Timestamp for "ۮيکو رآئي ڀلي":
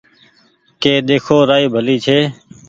1.07-1.95